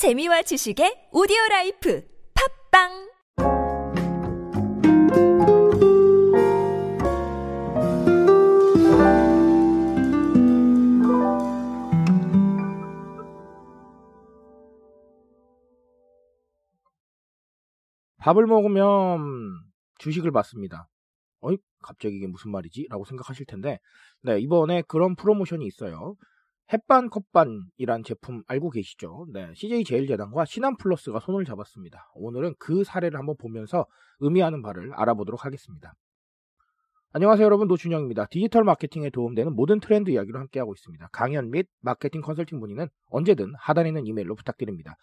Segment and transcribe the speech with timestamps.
[0.00, 2.02] 재미와 지식의 오디오 life
[2.72, 2.88] 팟빵
[18.16, 19.20] 밥을 먹으면
[19.98, 20.88] 주식을 받습니다.
[21.40, 22.86] 어이, 갑자기 이게 무슨 말이지?
[22.88, 23.78] 라고 생각하실 텐데,
[24.22, 26.16] 네, 이번에 그런 프로모션이 있어요.
[26.72, 29.26] 햇반 컵반이란 제품 알고 계시죠?
[29.32, 32.12] 네, CJ 제일재단과 신한플러스가 손을 잡았습니다.
[32.14, 33.86] 오늘은 그 사례를 한번 보면서
[34.20, 35.94] 의미하는 바를 알아보도록 하겠습니다.
[37.12, 38.26] 안녕하세요 여러분 노준영입니다.
[38.26, 41.08] 디지털 마케팅에 도움되는 모든 트렌드 이야기로 함께하고 있습니다.
[41.10, 44.94] 강연 및 마케팅 컨설팅 문의는 언제든 하단에 있는 이메일로 부탁드립니다.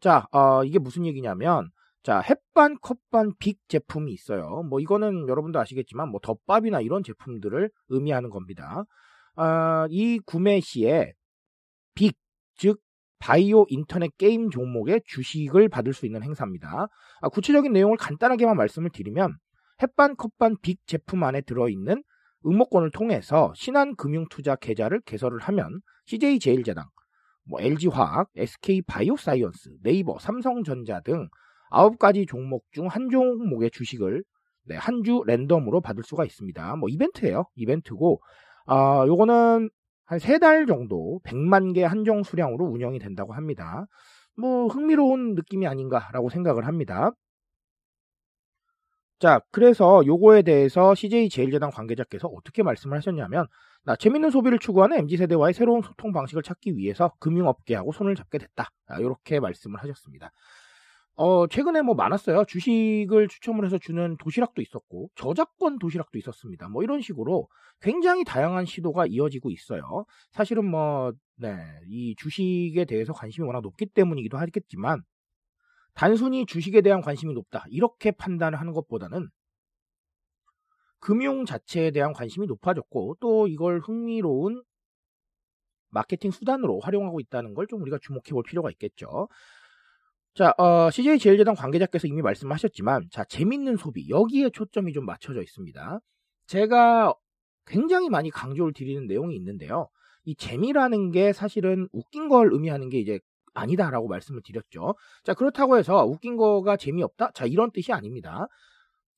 [0.00, 1.70] 자, 어, 이게 무슨 얘기냐면
[2.02, 4.64] 자, 햇반, 컵반, 빅 제품이 있어요.
[4.68, 8.84] 뭐 이거는 여러분도 아시겠지만 뭐 덮밥이나 이런 제품들을 의미하는 겁니다.
[9.36, 11.12] 아, 이 구매 시에
[11.94, 12.16] BIG,
[12.56, 12.80] 즉
[13.18, 16.88] 바이오 인터넷 게임 종목의 주식을 받을 수 있는 행사입니다.
[17.22, 19.36] 아, 구체적인 내용을 간단하게만 말씀을 드리면
[19.82, 22.02] 햇반, 컵반, BIG 제품 안에 들어있는
[22.46, 26.86] 응모권을 통해서 신한금융투자 계좌를 개설을 하면 CJ 제일제당,
[27.44, 31.28] 뭐 LG화학, SK바이오사이언스, 네이버, 삼성전자 등
[31.70, 34.24] 9가지 종목 중 한 종목의 주식을
[34.66, 36.76] 네, 한 주 랜덤으로 받을 수가 있습니다.
[36.76, 37.44] 뭐 이벤트예요.
[37.56, 38.20] 이벤트고
[38.66, 39.70] 아, 요거는
[40.08, 43.86] 한 세 달 정도 100만 개 한정 수량으로 운영이 된다고 합니다.
[44.36, 47.10] 뭐 흥미로운 느낌이 아닌가라고 생각을 합니다.
[49.18, 53.46] 자, 그래서 요거에 대해서 CJ 제일제당 관계자께서 어떻게 말씀을 하셨냐면,
[53.84, 58.68] 나 재밌는 소비를 추구하는 MZ세대와의 새로운 소통 방식을 찾기 위해서 금융업계하고 손을 잡게 됐다.
[59.00, 60.32] 이렇게 말씀을 하셨습니다.
[61.16, 62.44] 어, 최근에 뭐 많았어요.
[62.44, 66.68] 주식을 추첨을 해서 주는 도시락도 있었고, 저작권 도시락도 있었습니다.
[66.68, 67.48] 뭐 이런 식으로
[67.80, 70.04] 굉장히 다양한 시도가 이어지고 있어요.
[70.32, 71.56] 사실은 뭐, 네,
[71.88, 75.02] 이 주식에 대해서 관심이 워낙 높기 때문이기도 하겠지만,
[75.94, 77.64] 단순히 주식에 대한 관심이 높다.
[77.70, 79.28] 이렇게 판단을 하는 것보다는
[81.00, 84.62] 금융 자체에 대한 관심이 높아졌고, 또 이걸 흥미로운
[85.90, 89.28] 마케팅 수단으로 활용하고 있다는 걸 좀 우리가 주목해 볼 필요가 있겠죠.
[90.36, 95.98] 자, 어, CJ 제일재단 관계자께서 이미 말씀하셨지만, 자, 재밌는 소비, 여기에 초점이 좀 맞춰져 있습니다.
[96.46, 97.14] 제가
[97.64, 99.88] 굉장히 많이 강조를 드리는 내용이 있는데요.
[100.24, 103.18] 이 재미라는 게 사실은 웃긴 걸 의미하는 게 이제
[103.54, 104.94] 아니다라고 말씀을 드렸죠.
[105.24, 107.30] 자, 그렇다고 해서 웃긴 거가 재미없다?
[107.32, 108.46] 자, 이런 뜻이 아닙니다.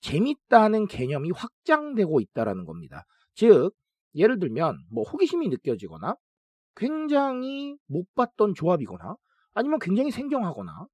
[0.02, 3.06] 재밌다는 개념이 확장되고 있다라는 겁니다.
[3.34, 3.72] 즉,
[4.14, 6.14] 예를 들면, 뭐, 호기심이 느껴지거나,
[6.76, 9.16] 굉장히 못 봤던 조합이거나,
[9.54, 10.86] 아니면 굉장히 생경하거나,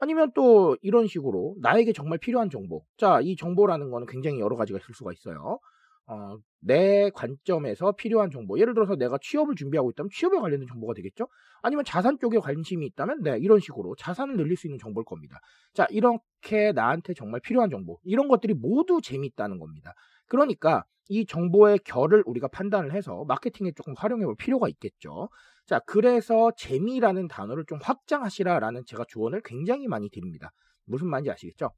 [0.00, 2.84] 아니면 또 이런 식으로 나에게 정말 필요한 정보.
[2.96, 5.60] 자, 이 정보라는 거는 굉장히 여러 가지가 있을 수가 있어요.
[6.06, 8.58] 어, 내 관점에서 필요한 정보.
[8.58, 11.28] 예를 들어서 내가 취업을 준비하고 있다면 취업에 관련된 정보가 되겠죠?
[11.62, 15.38] 아니면 자산 쪽에 관심이 있다면 네, 이런 식으로 자산을 늘릴 수 있는 정보일 겁니다.
[15.72, 18.00] 자, 이렇게 나한테 정말 필요한 정보.
[18.02, 19.94] 이런 것들이 모두 재미있다는 겁니다.
[20.30, 25.28] 그러니까 이 정보의 결을 우리가 판단을 해서 마케팅에 조금 활용해 볼 필요가 있겠죠.
[25.66, 30.52] 자, 그래서 재미라는 단어를 좀 확장하시라라는 제가 조언을 굉장히 많이 드립니다.
[30.84, 31.72] 무슨 말인지 아시겠죠?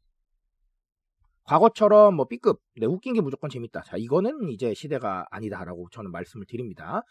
[1.45, 3.81] 과거처럼 뭐 B급, 네, 웃긴 게 무조건 재밌다.
[3.83, 7.03] 자, 이거는 이제 시대가 아니다라고 저는 말씀을 드립니다.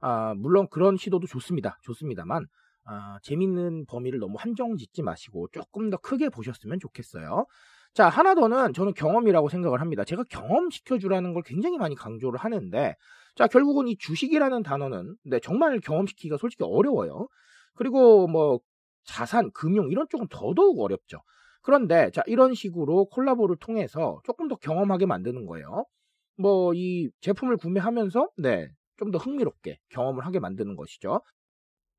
[0.00, 1.78] 아, 물론 그런 시도도 좋습니다.
[1.82, 2.46] 좋습니다만,
[2.84, 7.46] 아, 재밌는 범위를 너무 한정 짓지 마시고 조금 더 크게 보셨으면 좋겠어요.
[7.94, 10.04] 자, 하나 더는 저는 경험이라고 생각을 합니다.
[10.04, 12.96] 제가 경험시켜주라는 걸 굉장히 많이 강조를 하는데,
[13.36, 17.28] 자, 결국은 이 주식이라는 단어는, 네, 정말 경험시키기가 솔직히 어려워요.
[17.74, 18.58] 그리고 뭐,
[19.04, 21.20] 자산, 금융, 이런 쪽은 더더욱 어렵죠.
[21.62, 25.84] 그런데, 자, 이런 식으로 콜라보를 통해서 조금 더 경험하게 만드는 거예요.
[26.36, 31.20] 뭐, 이 제품을 구매하면서, 네, 좀 더 흥미롭게 경험을 하게 만드는 것이죠.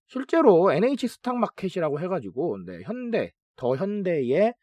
[0.08, 4.54] 실제로 NH 스탁 마켓이라고 해가지고, 네, 현대, 더 현대의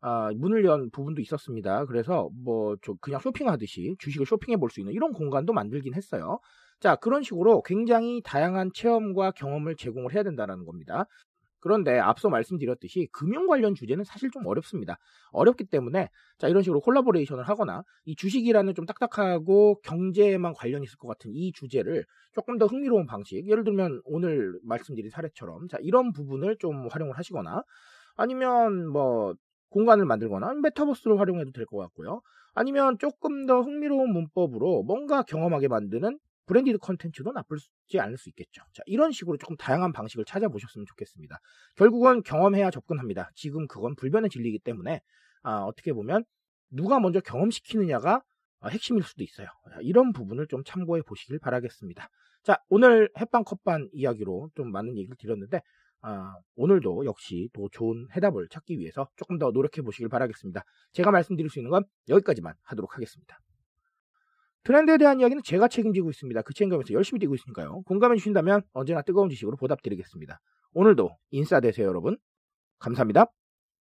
[0.00, 1.84] 아, 문을 연 부분도 있었습니다.
[1.86, 6.38] 그래서 뭐 그냥 쇼핑하듯이 주식을 쇼핑해 볼 수 있는 이런 공간도 만들긴 했어요.
[6.80, 11.06] 자, 그런 식으로 굉장히 다양한 체험과 경험을 제공을 해야 된다는 겁니다.
[11.60, 14.96] 그런데 앞서 말씀드렸듯이 금융 관련 주제는 사실 좀 어렵습니다.
[15.32, 16.08] 어렵기 때문에
[16.38, 21.52] 자 이런 식으로 콜라보레이션을 하거나 이 주식이라는 좀 딱딱하고 경제에만 관련이 있을 것 같은 이
[21.52, 27.18] 주제를 조금 더 흥미로운 방식 예를 들면 오늘 말씀드린 사례처럼 자 이런 부분을 좀 활용을
[27.18, 27.62] 하시거나
[28.16, 29.34] 아니면 뭐
[29.70, 32.20] 공간을 만들거나 메타버스를 활용해도 될 것 같고요.
[32.54, 38.62] 아니면 조금 더 흥미로운 문법으로 뭔가 경험하게 만드는 branded 콘텐츠도 나쁘지 않을 수 있겠죠.
[38.72, 41.38] 자, 이런 식으로 조금 다양한 방식을 찾아보셨으면 좋겠습니다.
[41.76, 43.30] 결국은 경험해야 접근합니다.
[43.34, 45.00] 지금 그건 불변의 진리이기 때문에
[45.42, 46.24] 아, 어떻게 보면
[46.70, 48.22] 누가 먼저 경험시키느냐가
[48.66, 49.46] 핵심일 수도 있어요.
[49.82, 52.08] 이런 부분을 좀 참고해 보시길 바라겠습니다.
[52.48, 55.60] 자, 오늘 햇반 컵반 이야기로 좀 많은 얘기를 드렸는데
[56.00, 60.64] 아, 오늘도 역시 또 좋은 해답을 찾기 위해서 조금 더 노력해 보시길 바라겠습니다.
[60.92, 63.38] 제가 말씀드릴 수 있는 건 여기까지만 하도록 하겠습니다.
[64.62, 66.40] 트렌드에 대한 이야기는 제가 책임지고 있습니다.
[66.40, 67.82] 그 책임감에서 열심히 뛰고 있으니까요.
[67.82, 70.40] 공감해 주신다면 언제나 뜨거운 지식으로 보답드리겠습니다.
[70.72, 72.16] 오늘도 인싸 되세요, 여러분.
[72.78, 73.26] 감사합니다.